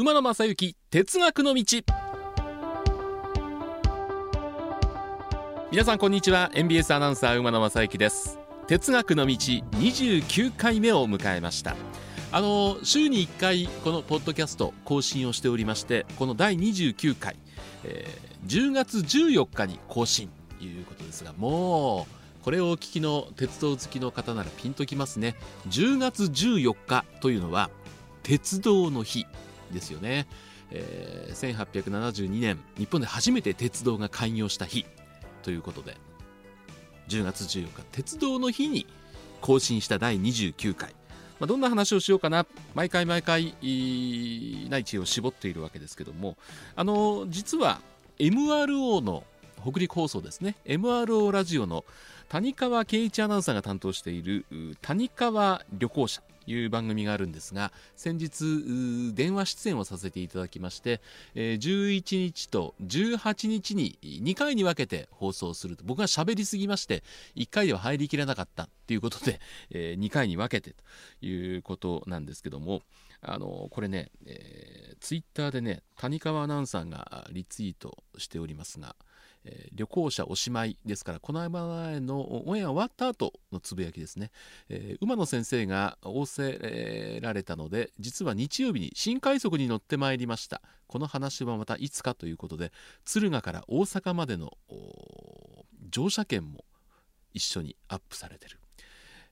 [0.00, 1.64] 馬野正幸哲学の道。
[5.72, 6.52] 皆さんこんにちは。
[6.54, 8.38] NBS アナウンサー馬野正幸です。
[8.68, 11.74] 哲学の道29回目を迎えました。
[12.30, 17.34] あの週に1回このポッドキャスト更新をしておりましてこの第29回、
[17.82, 20.30] えー、10月14日に更新。
[20.60, 22.06] ということですがも
[22.40, 25.34] うこれをお聞きの鉄道好きの方ならピンときますね。
[25.66, 27.68] 10月14日というのは
[28.22, 29.26] 鉄道の日。
[29.72, 30.26] ですよね、
[30.70, 34.86] えー、1872年日本で初めて鉄道が開業した日。
[35.42, 35.96] ということで
[37.08, 38.86] 10月14日鉄道の日に
[39.40, 40.90] 更新した第29回、
[41.40, 42.46] まあ、どんな話をしようかな。
[42.74, 46.36] 毎回毎回内地を絞っているわけですけども。
[46.76, 47.80] あの実は
[48.18, 49.24] MRO の
[49.62, 50.56] 北陸放送ですね。
[50.66, 51.84] MRO ラジオの
[52.28, 54.44] 谷川圭一アナウンサーが担当している
[54.82, 56.22] 谷川旅行者。
[56.50, 61.00] いう番組があるんですが先日電話出演をさせていただきまして、
[61.34, 65.84] え11日と18日に2回に分けて放送すると。
[65.84, 67.02] 僕が喋りすぎまして
[67.36, 69.40] 1回では入りきらなかったということで、
[69.70, 70.74] え2回に分けて
[71.20, 72.82] ということなんですけども
[73.20, 78.94] あのこれね、えー、ツイッターでね谷川アナウンサーがリツイートしておりますが
[79.50, 84.30] えー、旅行者おしまいですからこの前のオンエア終わった後のつぶやきですね、
[84.68, 90.60] えー、馬野先生が仰せられたので実は日曜日に新快速に乗ってまいりました。
[90.86, 92.72] この話はまたいつかということで
[93.04, 94.56] 敦賀から大阪までの
[95.90, 96.64] 乗車券も
[97.34, 98.58] 一緒にアップされてる、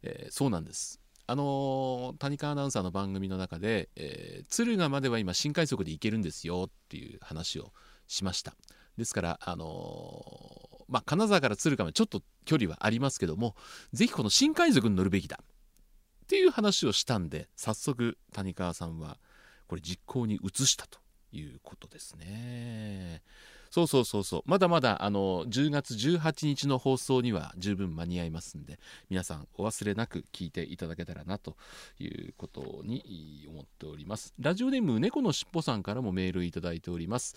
[0.02, 1.00] えー、そうなんです。
[1.26, 7.72] あのー、谷川アナウンサーの番組の中で、えー、敦賀までは今新快速で行けるんですよっていう話を
[8.06, 8.54] しました。
[8.96, 13.56] ですから、あのー、まあ、金沢から敦賀までちょっと距離はありますけども
[13.92, 19.18] ぜひこの新海賊に乗るべきだっていう話をしたんで早速谷川さんは
[19.66, 20.98] これ実行に移したと
[21.32, 23.22] いうことですね。
[23.70, 24.42] そうそうそうそう。
[24.46, 28.78] まだまだあの10月18日の放送には十分間に合いますんで
[29.10, 31.56] 皆さんお忘れなく聞いていただけたらなと
[31.98, 34.34] いうことに思っております。
[34.38, 37.34] ラジオネーム猫のしっぽさんからもメールいただいております、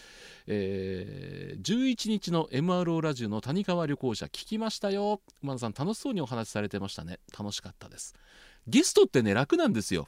[0.47, 5.21] えー、11日の MRO ラジオの谷川旅行者聞きましたよ。
[5.43, 7.19] 馬田さん楽しそうにお話しされてましたね。
[7.37, 8.15] 楽しかったです。
[8.67, 10.07] ゲストってね楽なんですよ。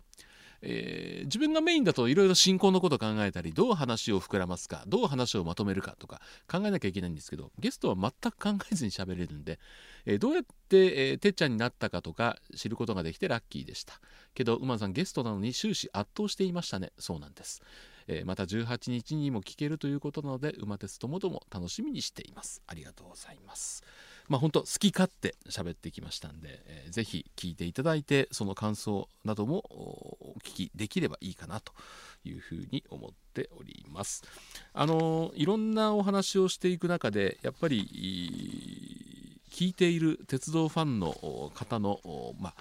[0.62, 9.60] えー、自分がメインだといろいろ進行のこと考えたりどう話を膨らますかどう話をまとめるかとか考えなきゃいけないんですけどゲストは全く考えずに喋れるんで、
[10.06, 14.00] えー、どうやって、えー、てっちゃんになったかとか知ることができてラッキーでした。
[14.34, 16.92] けど馬さんゲストなのに終始圧倒していましたね。
[16.98, 17.62] そうなんです。
[18.08, 22.62] え、また18日にも聞けるということなので馬鉄ともども楽しみにしています。
[22.68, 23.84] ありがとうございます。
[24.28, 31.74] まあ、本当好き勝手喋ってきましたんで、えー、ぜひ聞いていただいてその感想などもお聞きできればいいかなと
[32.24, 34.24] いうふうに思っております。
[34.74, 41.12] あのいろんなお話をしていく中でやっぱり聞いている鉄道ファンの
[41.54, 42.00] 方の
[42.40, 42.54] まあ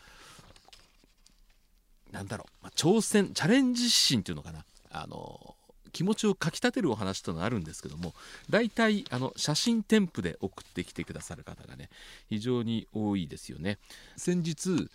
[2.13, 5.55] なんだろう、まあ、挑戦チャレンジ心っていうのかなあの
[5.91, 8.15] 気持ちをかきたてるお話というのがあるんですけども
[8.49, 11.89] 大体あの写真添付で送ってきてくださる方がね
[12.29, 13.79] 非常に多いですよね。
[14.17, 14.89] 先日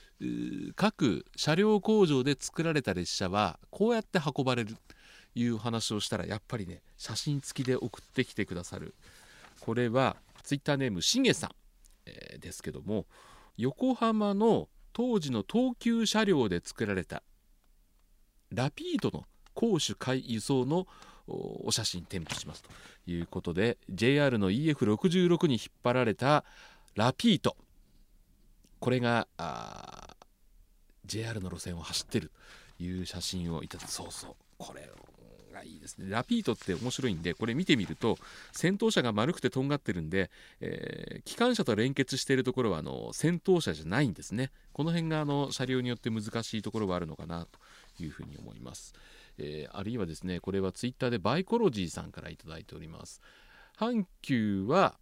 [0.75, 4.95] 各車両工場で作られた列車はこうやって運ばれると
[5.35, 8.95] いう話をしたらやっぱりね写真付きで送ってきてくださる。
[9.59, 11.49] これはツイッターネームしげさん、
[12.05, 13.05] えー、ですけども
[13.57, 17.23] 横浜の当時の東急車両で作られた
[18.51, 20.85] ラピードの攻守海輸送の
[21.27, 22.69] お写真添付しますと
[23.07, 26.43] いうことで JR の EF66 に引っ張られた
[26.95, 27.57] ラピート。
[28.79, 29.27] これが
[31.05, 32.31] JR の路線を走ってる
[32.77, 34.35] という写真をいただそうそう。
[34.57, 34.87] これ
[35.55, 36.07] がいいですね。
[36.09, 38.17] ラピートって面白いんでこれ見てみると
[38.51, 40.29] 先頭車が丸くてとんがってるんで、
[40.61, 44.51] えー、機関車と連結しているところはあの先頭車じゃないんですね。
[44.73, 47.47] この辺があの車両によって難しいところはあるのかな
[47.97, 48.93] というふうに思います。
[49.37, 53.21] えー、あるいはですねこれはツイッターでバイコロジーさんから頂いております。
[53.77, 54.97] 阪急は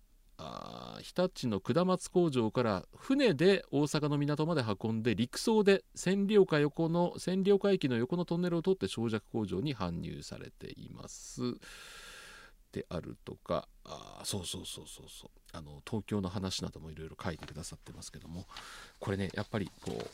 [1.02, 11.42] 日立の下松工場から船で大阪の港まで運んで陸送で千里岡横の千里岡駅の横のトンネルを通って長尺工場に搬入されています。
[12.72, 15.30] であるとかあそうそうそうそうそう。
[15.52, 18.48] あの東京の話などもいろいろ書いてくださってますけども。
[19.00, 20.06] これねやっぱりこう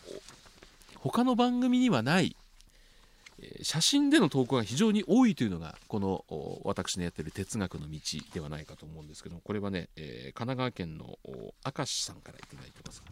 [0.95, 2.36] 他の番組にはない
[3.62, 6.26] 写真での投稿が非常に多いというのがこの
[6.64, 8.00] 私のやってる哲学の道
[8.34, 13.08] ではないかと思うんですけどこれはね、えー、神奈川県の明石さんから頂いてますが、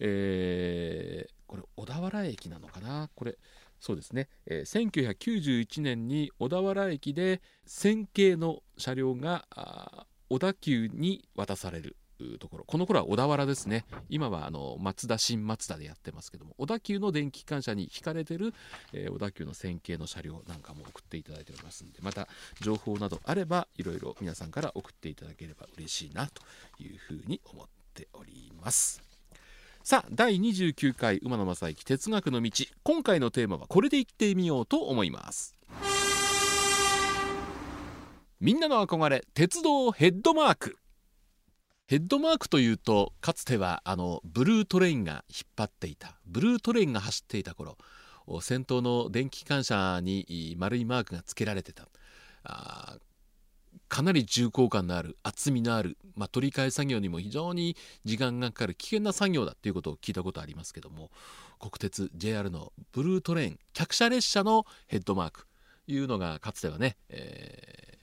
[0.00, 3.10] えー、これ小田原駅なのかな？
[3.14, 3.36] これ
[3.80, 9.46] そうですね、えー、1991年に小田原駅で線形の車両が
[10.28, 11.96] 小田急に渡される。
[12.38, 12.64] ところ。
[12.64, 13.84] この頃は小田原ですね。
[14.08, 18.54] 今はあの松田新松田でやってますけども小田急の電気機関車に引かれてる、
[18.92, 22.28] えー、小田急の線形の車両なんかも送っていただいておりますんでまた
[22.60, 26.42] 情報などあればいろいろ皆さんから送っていただければ嬉しいなと
[26.82, 29.02] いうふうに思っております。
[29.84, 32.50] さあ第29回馬野正幸哲学の道。
[32.82, 35.54] 今回のテーマはこれでいってみようと思います。
[38.40, 40.76] みんなの憧れ鉄道ヘッドマーク。
[41.86, 46.16] ヘッドマークというとかつてはあのブルートレインが引っ張っていた。
[46.26, 47.78] ブルートレインが走っていた頃
[48.40, 51.88] 先頭の電気機関車に丸いマークが付けられてた。
[52.42, 52.98] あ
[53.88, 61.10] かなり重厚感のある厚みのある、まあ、取り替え作業にも非常に時間がかかる危険な作業だっていうことを聞いたことありますけども
[61.60, 65.46] 国鉄 JR のブルートレイン客車列車のヘッドマーク。
[65.88, 67.95] いうのがかつてはね、えー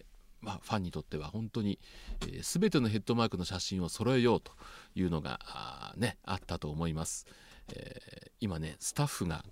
[0.44, 1.80] まあ、ファンにとっては本当に、
[2.22, 4.52] えー、全てのヘッドマークの写真を揃えようと
[4.94, 7.26] いうのがあ,、ね、あったと思います、
[7.74, 9.46] えー、今ねスタッフが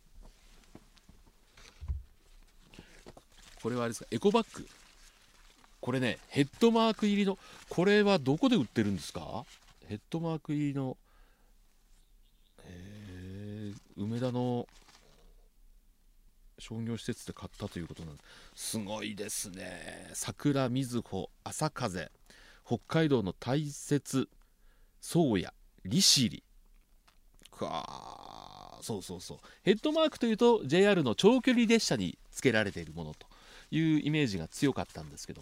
[3.63, 4.67] これはあれですかエコバッグ。
[5.79, 7.37] これねヘッドマーク入りの
[7.69, 9.45] これはどこで売ってるんですか？
[9.87, 10.97] ヘッドマーク入りの、
[12.65, 14.67] えー、梅田の
[16.61, 18.23] 商業施設で買ったということなんで
[18.55, 18.71] す。
[18.71, 20.11] すごいですね。
[20.13, 22.11] 桜みずほ朝風
[22.63, 24.29] 北海道の大雪
[25.01, 25.47] 宗谷
[25.85, 26.43] 利尻。
[27.51, 29.37] かそうそうそう。
[29.63, 33.25] ヘッドマークというと JR の長距離列車に付けられているものと
[33.71, 35.41] いうイメージが強かったんですけど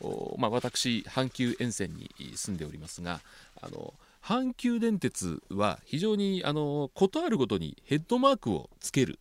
[0.00, 3.20] も、まあ、私阪急沿線に住んでおりますが
[3.60, 9.20] あの阪急電鉄は非常にあのことあるごとにヘッドマークをつける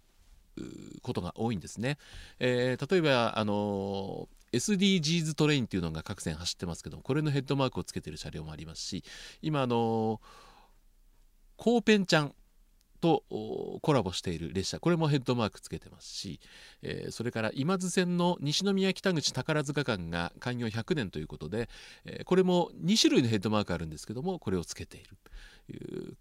[1.01, 1.97] ことが多いんですね。
[2.39, 9.03] えー、例えばあの SDGs トレインっていうのが各線走ってますけどこれのヘッドマークをつけてる車両もありますし
[9.41, 10.21] 今あの
[11.57, 12.35] コーペンちゃん
[13.01, 13.23] と
[13.81, 16.39] コラボしている列車これもヘッドマークつけてますし、
[16.81, 21.69] えー、それから今津線の西宮北口宝塚間が開業100年ということで、
[22.05, 26.17] えー、これも2種類のヘッドマークあるんですけどもこれをつけている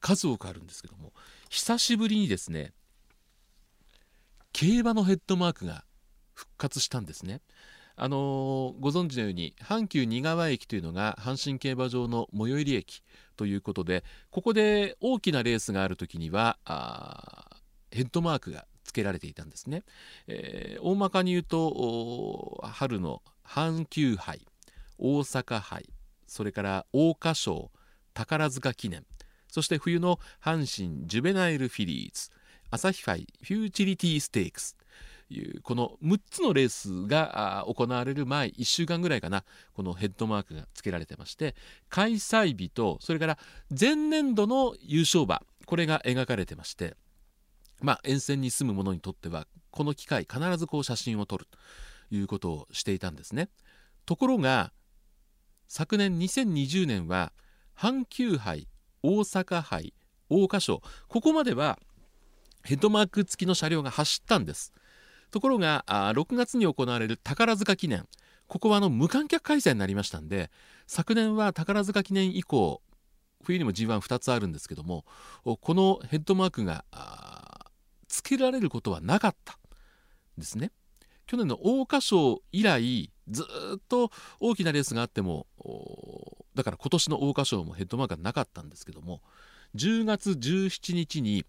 [0.00, 1.12] 数多くあるんですけども
[1.48, 2.72] 久しぶりにですね
[4.52, 5.84] 競馬のヘッドマークが
[6.34, 7.40] 復活したんですね。
[7.96, 13.02] あのー、ご存知のように阪急仁川駅というのが阪神競馬場の最寄り駅
[13.36, 16.58] ということでここで大きなレースがある時には
[17.90, 19.82] ヘッドマークが付けられていたんですね。
[20.26, 24.46] えー、大まかに言うと春の阪急杯
[24.98, 25.90] 大阪杯
[26.26, 27.70] それから桜花賞
[28.14, 29.04] 宝塚記念
[29.48, 32.30] そして冬の阪神ジュベナイルフィリーズ
[32.70, 34.76] 朝日杯フューチュリティステークス。
[35.32, 39.44] いうこの6つのレースが行われる前1週間ぐらいかな
[39.74, 41.54] このヘッドマークが付けられてまして
[41.88, 43.38] 開催日とそれから
[43.78, 46.96] 前年度の優勝馬これが描かれてまして
[47.80, 51.46] まあ沿線に住む者にとってはこの機会必ずこう写真を撮る
[52.10, 53.48] ということをしていたんですね。
[54.06, 54.72] ところが
[55.68, 57.32] 昨年2020年は
[57.78, 58.66] 阪急杯
[59.02, 59.94] 大阪杯
[60.28, 61.78] 桜花賞ここまでは
[62.64, 64.72] ヘッドマーク付きの車両が走ったんです。
[65.30, 68.06] ところが6月に行われる宝塚記念。
[68.48, 70.50] ここはあの無観客開催になりましたんで
[70.88, 72.82] 昨年は宝塚記念以降
[73.44, 75.04] 冬にも G12 つあるんですけども
[75.44, 76.84] このヘッドマークが
[78.08, 79.56] 付けられることはなかった
[80.36, 80.72] ですね。
[81.28, 83.44] 去年の桜花賞以来ず
[83.76, 85.46] っと大きなレースがあっても
[86.56, 89.22] だから今年の桜花賞もヘッドマークがなかったんですけども
[89.76, 91.44] 10月17日に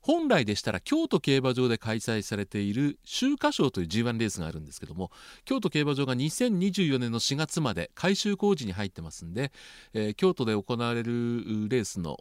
[0.00, 5.10] 本来でしたら京都競馬場で開催されている秋華賞という G1 レースがあるんですけども
[5.44, 9.52] 京都競馬場が2024年の4月まで改修工事に入ってますんで、
[9.92, 12.16] えー、京都で行われるレースの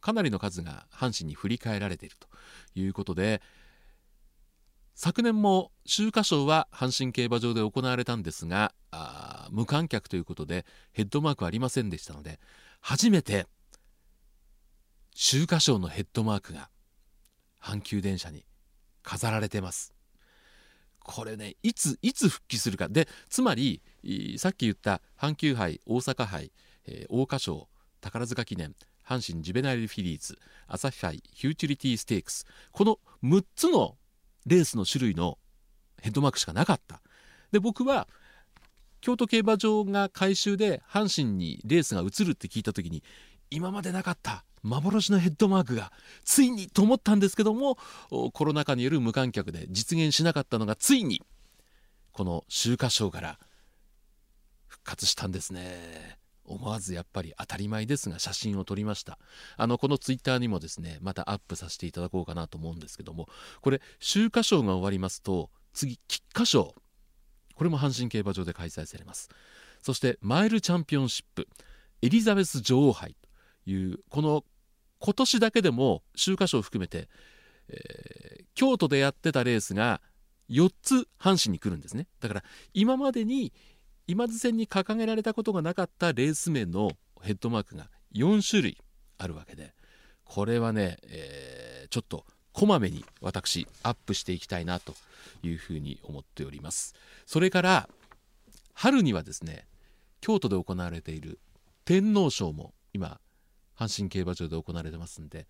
[0.00, 2.28] かなりの数が阪神に振り返られていると
[2.78, 3.40] いうことで
[4.94, 8.72] 昨年も秋華賞は阪神競馬場で行われたんですが
[9.50, 12.40] 無観客ということでヘッドマークありませんでしたので
[12.80, 13.46] 初めて
[15.14, 16.70] 秋華賞のヘッドマークが
[17.62, 18.44] 阪急電車に
[19.02, 19.92] 飾られてます。
[21.00, 22.88] これねいついつ復帰するか。
[22.88, 23.82] でつまり
[24.38, 26.52] さっき言った阪急杯大阪杯、
[26.86, 27.68] えー、桜花賞
[28.00, 28.74] 宝塚記念
[29.06, 30.36] 阪神ジュベナイルフィリーズ
[30.66, 33.96] 朝日杯フューチュリティステークスこの6つの
[34.46, 35.38] レースの種類の
[36.02, 37.00] ヘッドマークしかなかった。
[37.52, 38.08] で僕は
[39.00, 43.04] 京都競馬場が改修で阪神にレースが移るって聞いた時に
[43.50, 44.44] 今までなかった。
[44.66, 45.92] 幻のヘッドマークが
[46.24, 47.78] ついにと思ったんですけども
[48.32, 51.22] コロナ禍による無観客で実現しなかったのがついに
[52.12, 53.38] この秋華賞から
[54.66, 56.18] 復活したんですね。
[56.48, 59.18] 思わずやっぱり当たり前ですが写真を撮りました。
[59.56, 63.28] あのこのツイッターにもですねまたアップさせていただこうかなと思うんですけども
[63.60, 66.74] これ秋華賞が終わりますと次菊花賞
[67.54, 69.28] これも阪神競馬場で開催されます。
[69.82, 71.48] そしてマイルチャンピオンシップ
[72.02, 73.16] エリザベス女王杯
[73.64, 74.44] というこの
[75.06, 77.08] 今年だけでも秋華賞を含めて、
[77.68, 80.00] えー、京都でやってたレースが
[80.50, 82.08] 4つ阪神に来るんですね。
[82.18, 82.44] だから
[82.74, 83.52] 今までに
[84.08, 86.90] 今津線に掲げられたことがなかったレース名の
[87.22, 88.78] ヘッドマークが4種類
[89.18, 89.74] あるわけで
[90.24, 94.96] これはね、えー、ちょっとこまめに私アップしていきたいなと
[95.44, 96.96] いうふうに思っております。
[97.26, 97.88] それから
[98.74, 99.68] 春にはですね
[100.20, 101.38] 京都で行われている
[101.84, 103.20] 天皇賞も今
[103.78, 105.46] 阪神競馬場で行われてますんで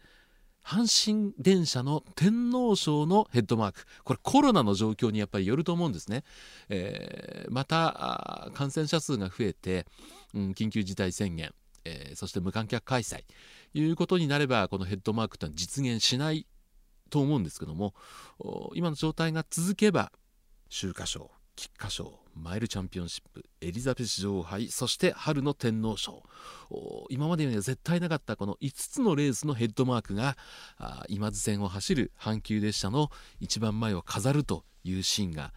[0.64, 3.84] 阪神電車の天皇賞のヘッドマーク。
[4.02, 6.24] これコロナの状況にやっぱりよると思うんですね、
[6.68, 9.86] えー、また感染者数が増えて、
[10.34, 11.52] うん、緊急事態宣言、
[11.84, 13.22] えー、そして無観客開催。
[13.74, 16.46] いうことになればこのヘッドマークというのは実現しない
[17.10, 17.94] と思うんですけども
[18.74, 20.10] 今の状態が続けば
[20.70, 26.22] 秋華賞菊花賞マイルチャンピオンシップエリザベス女王杯そして春の天皇賞
[27.08, 30.36] 今までには絶対なかったこの5つのレースのヘッドマークが
[31.08, 35.52] 今津線を走る阪急列車の一番前を飾るというシーンが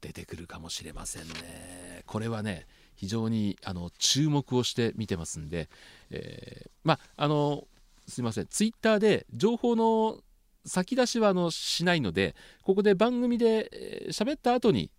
[0.00, 2.02] 出てくるかもしれませんね。
[2.06, 5.68] これはね非常にあの注目をして見てますんで、
[6.10, 7.64] えー、まあの
[8.08, 10.18] すいませんツイッターで情報の
[10.68, 14.90] 先出しはあのしないのでここで番組で喋った後に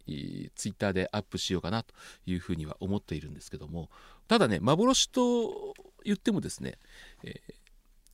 [0.55, 1.93] ツイッターでアップしようかなと
[2.25, 3.89] いうふうには思っているんですけども
[4.27, 5.73] ただね幻と
[6.03, 6.77] 言ってもですね、
[7.23, 7.53] えー、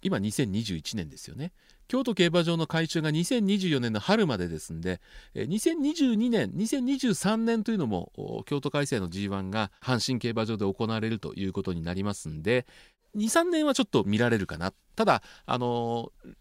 [0.02, 1.52] 今2021年ですよね。
[1.88, 5.02] 京都競馬場の改修が2024年の春までですんで
[5.36, 8.12] 2022年2023年というのも
[8.48, 12.66] 京都開催の G1 が阪神競馬場で行われるということになりますんで
[13.16, 14.74] 23年はちょっと見られるかな。
[14.96, 16.34] ただあのー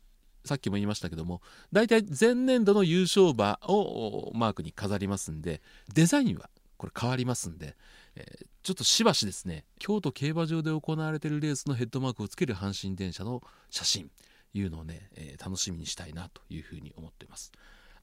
[0.44, 1.40] さっきも言いましたけども
[1.72, 7.76] 大体前年度の優勝馬をマークに飾りますんでデザインはこれ変わりますんで、
[8.16, 14.10] えー、ちょっとしばしですね京都競馬場で行われているレースのヘッドマークをつける阪神電車の写真
[14.54, 17.52] いうのをね、えー、楽しみにしたいなというふうに思っています。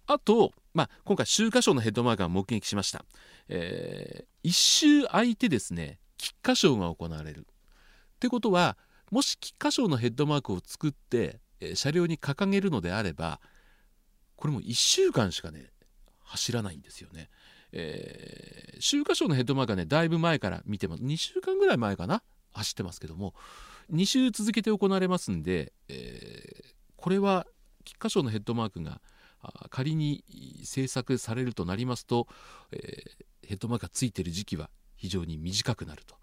[0.07, 3.05] あと、まあ、今回秋華賞のヘッドマークが目撃しました、
[3.47, 7.43] えー、1周空いてですね菊花賞が行われるっ
[8.19, 8.77] てことは
[9.11, 11.39] もし菊花賞のヘッドマークを作って
[11.75, 13.39] 車両に掲げるのであれば
[14.35, 15.71] これも1週間しかね
[16.23, 17.29] 走らないんですよね。
[17.73, 23.33] えー、秋華賞のヘッドマークはねだいぶ前から見てます2週間ぐらい前かな走ってますけども
[23.93, 27.47] 2週続けて行われますんで、えー、これは
[27.85, 28.99] 菊花賞のヘッドマークが
[29.69, 30.23] 仮に
[30.65, 32.27] 制作されるとなりますと、
[32.71, 36.15] えー、ヘッドマークがついてる時期は非常に短くなると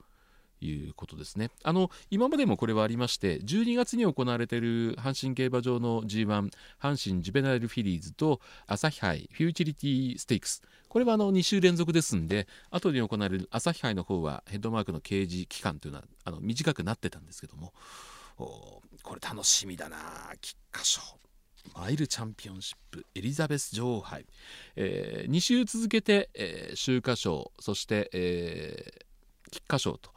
[0.60, 1.50] いうことですね。
[1.62, 10.62] あの今までもこれはありまして12月に行われている阪神競馬場の G1 阪神ジュベナイルフィリーズと朝日杯フューチリティステークス。
[10.88, 17.74] これはあの2週連続ですんで後に行われる朝日杯の方はヘッドマークの掲示期間というのはあの短くなってたんですけども
[18.36, 18.82] こ
[19.14, 19.98] れ楽しみだな。
[20.40, 21.00] 菊花賞。
[21.74, 24.26] マイルチャンピオンシップエリザベス女王杯、
[24.76, 30.10] えー、2週続けて、えー、秋華賞そして、えー、菊花賞と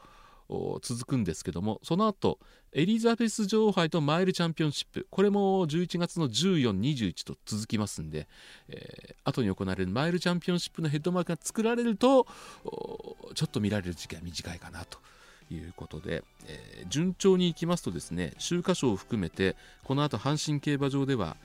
[0.82, 2.38] 続くんですけどもその後
[2.72, 8.28] エリザベス女王杯とマイルチャンピオンシップこれも11月の1421と続きますんで、
[8.68, 12.26] えー、後に行われるマイルチャンピオンシップのヘッドマークが作られると
[13.34, 14.98] ちょっと見られる時期は短いかなと
[15.50, 21.36] いうことで、えー、順調にいきますとですね秋華賞を含めてこの後阪神競馬場では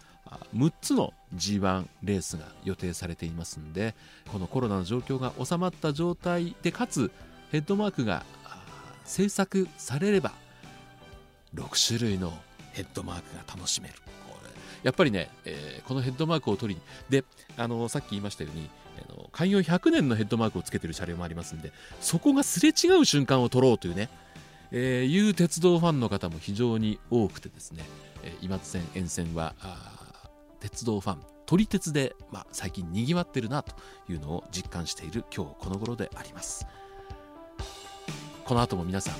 [0.55, 3.95] 6つの G1 レースが予定されていますんで
[4.31, 7.11] このコロナの状況が収まった状態でかつ
[7.51, 8.25] ヘッドマークが
[9.07, 10.31] 制作されれば
[11.55, 12.31] 6種類の
[12.73, 13.95] ヘッドマークが楽しめる
[14.83, 17.25] やっぱりね、えー、このヘッドマークを取りで
[17.57, 18.69] あのさっき言いましたように
[19.09, 24.09] あの開業100年のヘッドマークをつけてる車両もありますんでそこがすれ違う瞬間を撮ろうというね、
[24.71, 27.83] えー、いう鉄道ファンの方も非常に多くてですね、
[28.23, 29.55] えー、今津線沿線は
[30.59, 33.73] 鉄道ファン撮り鉄で、まあ、最近にぎわってるなと
[34.09, 36.67] いうのを実感している今日この頃であります。
[38.47, 39.15] この後も皆さん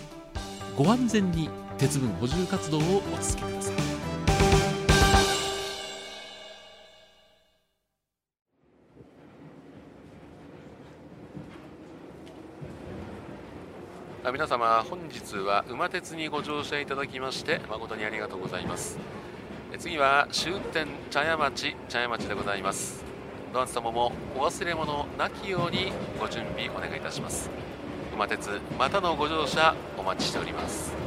[0.77, 2.83] ご安全に鉄分補充活動をお
[3.21, 3.75] 続けください。
[14.31, 18.97] 皆様本日は馬鉄にご乗車いただきまして誠にありがとうございます。
[19.77, 23.03] 次は終点茶屋町茶屋町でございます。
[23.53, 27.49] どうた様もお忘れ物なきようにご準備お願いいたします。
[28.17, 28.27] 熊
[28.79, 31.06] またのご乗車お待ちしております。